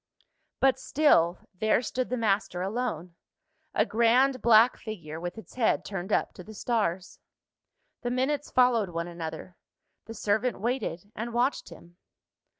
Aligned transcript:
But 0.59 0.79
still, 0.79 1.41
there 1.53 1.83
stood 1.83 2.09
the 2.09 2.17
master 2.17 2.63
alone 2.63 3.13
a 3.75 3.85
grand 3.85 4.41
black 4.41 4.75
figure, 4.75 5.19
with 5.19 5.37
its 5.37 5.53
head 5.53 5.85
turned 5.85 6.11
up 6.11 6.33
to 6.33 6.43
the 6.43 6.55
stars. 6.55 7.19
The 8.01 8.09
minutes 8.09 8.49
followed 8.49 8.89
one 8.89 9.07
another: 9.07 9.57
the 10.07 10.15
servant 10.15 10.59
waited, 10.59 11.11
and 11.15 11.33
watched 11.35 11.69
him. 11.69 11.97